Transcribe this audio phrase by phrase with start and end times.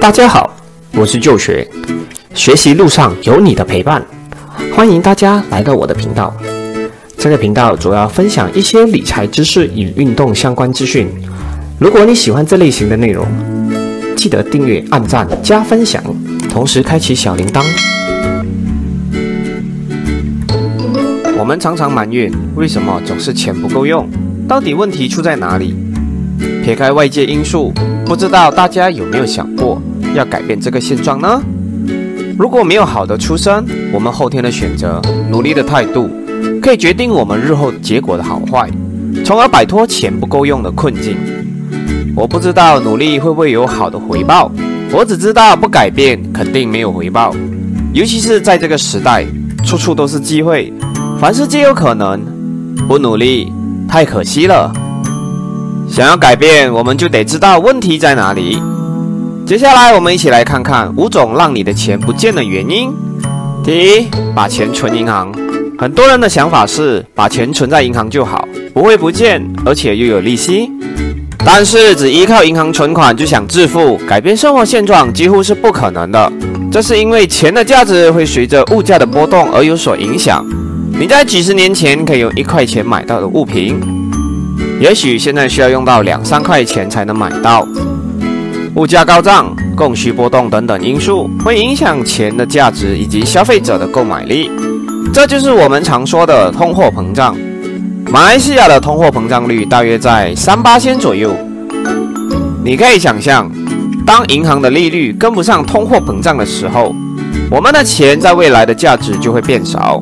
[0.00, 0.50] 大家好，
[0.94, 1.68] 我是旧学，
[2.34, 4.02] 学习路上有你的陪伴，
[4.74, 6.34] 欢迎大家来到我的频道。
[7.18, 11.06] 这个频道主要分享一些理财知识与运动相关资讯。
[11.78, 13.26] 如果你喜欢这类型的内容，
[14.16, 16.02] 记得订阅、按赞、加分享，
[16.48, 17.62] 同时开启小铃铛。
[21.38, 24.08] 我们常常埋怨为什么总是钱不够用，
[24.48, 25.74] 到底问题出在哪里？
[26.64, 27.70] 撇开外界因素，
[28.06, 29.80] 不知道大家有没有想过
[30.14, 31.42] 要改变这个现状呢？
[32.38, 35.00] 如果没有好的出身，我们后天的选择、
[35.30, 36.08] 努力的态度，
[36.62, 38.68] 可以决定我们日后结果的好坏，
[39.24, 41.16] 从而摆脱钱不够用的困境。
[42.16, 44.50] 我不知道努力会不会有好的回报，
[44.90, 47.34] 我只知道不改变肯定没有回报。
[47.92, 49.26] 尤其是在这个时代，
[49.64, 50.72] 处处都是机会，
[51.20, 52.20] 凡事皆有可能。
[52.88, 53.52] 不努力，
[53.86, 54.72] 太可惜了。
[55.88, 58.60] 想要改变，我们就得知道问题在哪里。
[59.50, 62.94] 接下来，我们一起来看看五种让你的钱不见的原因。
[63.64, 65.34] 第一，把钱存银行。
[65.76, 70.70] 很多人的想法是，把钱存在银行就好，不会不见，而且又有利息。
[71.44, 76.32] 但是，只依靠银行存款就想致富、改变生活现状，几乎是不可能的。
[76.70, 80.46] 这是因为钱的价值会随着物价的波动而有所影响。
[80.96, 83.80] 你在几十年前可以用一块钱买到的物品。
[84.80, 87.66] 也许现在需要用到两三块钱才能买到。
[88.76, 94.48] 物价高涨、供需波动等等因素会影响钱的价值以及消费者的购买力，
[95.12, 97.36] 这就是我们常说的通货膨胀。
[98.10, 101.34] 马来西亚的通货膨胀率大约在三八千左右。
[102.62, 103.50] 你可以想象，
[104.06, 106.94] 当银行的利率跟不上通货膨胀的时候，
[107.50, 110.00] 我们的钱在未来的价值就会变少。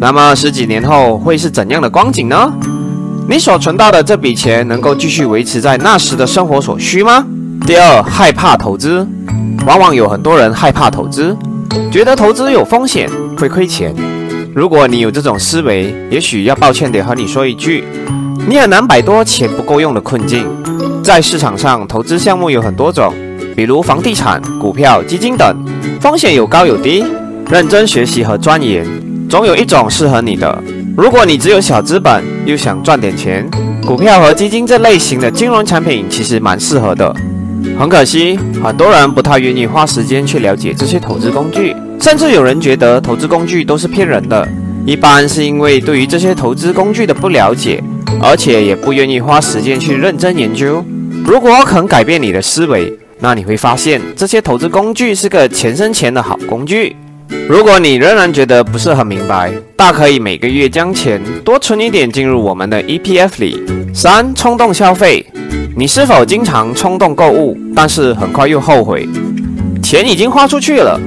[0.00, 2.52] 那么十几年后会是怎样的光景呢？
[3.28, 7.24] 你所存到的这笔钱能够继续维持在那时的生活所需吗？
[7.66, 9.06] 第二，害怕投资，
[9.66, 11.36] 往往有很多人害怕投资，
[11.90, 13.08] 觉得投资有风险，
[13.38, 13.94] 会亏钱。
[14.54, 17.84] 如果你有这种思维，也许要抱歉地和你说一句，
[18.48, 20.44] 你很难摆脱钱不够用的困境。
[21.02, 23.14] 在市场上，投资项目有很多种，
[23.54, 25.56] 比如房地产、股票、基金等，
[26.00, 27.04] 风险有高有低。
[27.48, 28.86] 认真学习和钻研，
[29.28, 30.62] 总有一种适合你的。
[30.96, 33.48] 如果你只有小资本，又想赚点钱，
[33.84, 37.14] 股票和基金这类型的金融产品其实蛮适合的。
[37.80, 44.46] 很可惜，很多人不太愿意花时间去了解这些投资工具，甚至有人觉得投资工具都是骗人的。
[44.84, 47.82] 一般是因为对于这些投资工具的不了解，
[48.20, 50.84] 而且也不愿意花时间去认真研究。
[51.24, 56.94] 如果肯改变你的思维，那你会发现这些投资工具是个钱生钱的好工具。
[57.48, 63.64] 如果你仍然觉得不是很明白，大可以每个月将钱多存一点进入我们的 EPF 里。
[63.94, 65.24] 三、冲动消费，
[65.80, 69.08] 你是否经常冲动购物，但是很快又后悔，
[69.82, 71.00] 钱已经花出去了？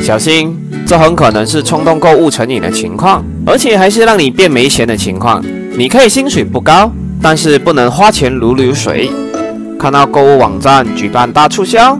[0.00, 0.56] 小心，
[0.86, 5.44] 这很可能是冲动购物成瘾的情况，而且还是让你变没钱的情况。
[5.76, 6.88] 你可以薪水不高，
[7.20, 9.10] 但是不能花钱如流水。
[9.76, 11.98] 看到购物网站举办大促销。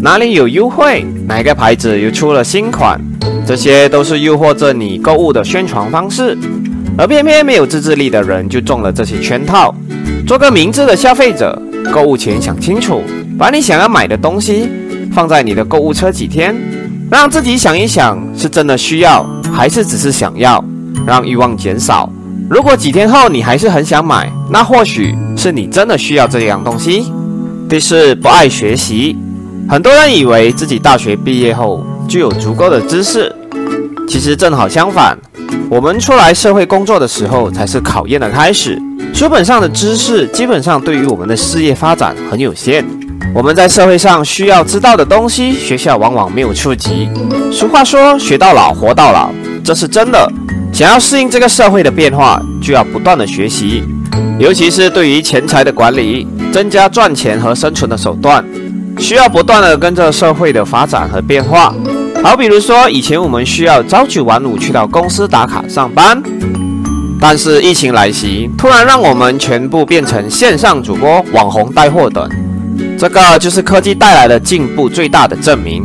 [0.00, 1.04] 哪里有优惠？
[1.26, 3.00] 哪个牌子又出了新款？
[3.44, 6.38] 这些都是诱惑着你购物的宣传方式，
[6.96, 9.74] 而偏偏没有自制力的人就中了这些圈套。
[10.26, 11.56] 做个明智的消费者，
[11.94, 13.00] 购物前想清楚，
[13.38, 14.68] 把你想要买的东西
[15.12, 16.52] 放在你的购物车几天，
[17.08, 20.62] 让自己想一想，是真的需要还是只是想要，
[21.06, 22.10] 让欲望减少。
[22.50, 27.06] 如果几天后你还是很想买，那或许是你真的需要这样东西。
[27.68, 29.16] 第四，不爱学习。
[29.68, 33.32] 很多人以为自己大学毕业后就有足够的知识，
[34.08, 35.16] 其实正好相反。
[35.68, 38.80] 我们出来社会工作的时候才是考验的开始。
[39.12, 42.84] 书本上的知识基本上对于我们的事业发展很有限。
[43.34, 47.08] 我们在社会上需要知道的东西，学校往往没有触及。
[47.52, 49.30] 俗话说“学到老，活到老”，
[49.64, 50.30] 这是真的。
[50.72, 53.82] 想要适应这个社会的变化，就要不断的学习，
[54.38, 58.44] 尤其是对于钱财的管理，增加赚钱和生存的手段。
[58.98, 61.74] 需要不断的跟着社会的发展和变化，
[62.26, 66.20] 好比如说，以前我们需要朝九晚五去到公司打卡上班，
[67.20, 72.28] 但是疫情来袭，突然让我们全部变成线上主播、网红带货等，
[72.98, 75.84] 这个就是科技带来的进步最大的证明。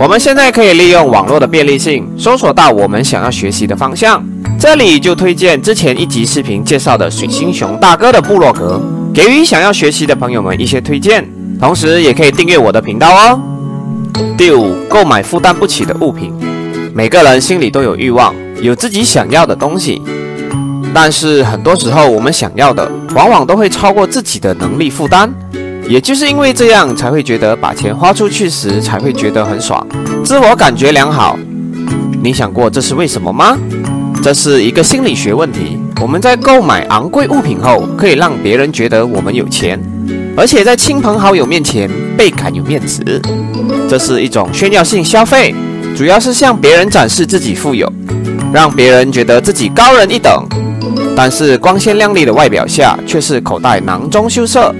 [0.00, 4.24] 我们现在可以利用网络的便利性，搜索到我们想要学习的方向。
[4.58, 8.80] 这里就推荐之前一集视频介绍的水星熊大哥的部落格，
[9.12, 11.22] 给予想要学习的朋友们一些推荐。
[11.60, 13.51] 同时也可以订阅我的频道哦。
[14.36, 16.32] 第五，购买负担不起的物品。
[16.94, 20.02] 每个人心里都有欲望，有自己想要的东西，
[20.92, 25.32] 但是很多时候我们想要的往往都会超过自己的能力负担。
[25.88, 29.84] 也就是因为这样，才会觉得把钱花出去时才会觉得很爽，
[30.24, 31.38] 自我感觉良好。
[32.22, 33.58] 你想过这是为什么吗？
[34.22, 35.78] 这是一个心理学问题。
[36.00, 39.80] 我们在购买昂贵物品后，可以让别人觉得我们有钱，
[40.36, 43.02] 而且在亲朋好友面前倍感有面子。
[43.88, 45.54] 这是一种炫耀性消费，
[45.96, 47.90] 主要是向别人展示自己富有，
[48.52, 50.46] 让别人觉得自己高人一等。
[51.14, 54.74] 但是光鲜亮丽的外表下，却是口袋囊中羞涩，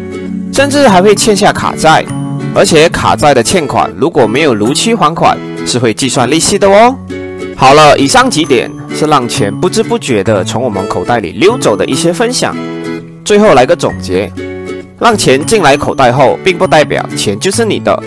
[0.52, 2.04] 甚至还会欠下卡债。
[2.54, 5.36] 而且卡债的欠款如果没有如期还款，
[5.66, 6.94] 是会计算利息的哦。
[7.54, 12.56] 好了，以上几点是让钱不知不觉地从我们口袋里溜走的一些分享。
[13.24, 14.30] 最后来个总结：
[15.02, 18.00] 让钱进来口袋后，并不代表钱就是你的，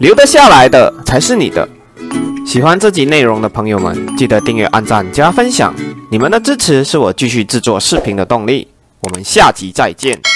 [0.00, 1.66] 留得下来的才是你的。
[2.44, 5.72] 喜欢这集内容的朋友们，记得订阅、按赞、加分享，
[6.10, 8.66] 你们的支持是我继续制作视频的动力。
[9.02, 10.31] 我们下集再见。